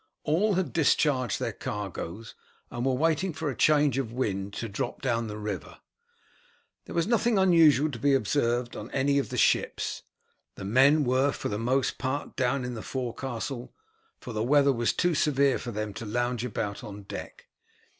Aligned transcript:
All 0.23 0.55
had 0.55 0.73
discharged 0.73 1.39
their 1.39 1.53
cargoes, 1.53 2.33
and 2.71 2.83
were 2.87 2.93
waiting 2.93 3.33
for 3.33 3.51
a 3.51 3.55
change 3.55 3.99
of 3.99 4.11
wind 4.11 4.51
to 4.53 4.67
drop 4.67 4.99
down 4.99 5.27
the 5.27 5.37
river. 5.37 5.77
There 6.85 6.95
was 6.95 7.05
nothing 7.05 7.37
unusual 7.37 7.91
to 7.91 7.99
be 7.99 8.15
observed 8.15 8.75
on 8.75 8.89
any 8.89 9.19
of 9.19 9.29
the 9.29 9.37
ships. 9.37 10.01
The 10.55 10.65
men 10.65 11.03
were 11.03 11.31
for 11.31 11.49
the 11.49 11.59
most 11.59 11.99
part 11.99 12.35
down 12.35 12.65
in 12.65 12.73
the 12.73 12.81
forecastle, 12.81 13.75
for 14.19 14.33
the 14.33 14.41
weather 14.41 14.73
was 14.73 14.91
too 14.91 15.13
severe 15.13 15.59
for 15.59 15.69
them 15.69 15.93
to 15.93 16.05
lounge 16.07 16.43
about 16.43 16.83
on 16.83 17.03
deck. 17.03 17.45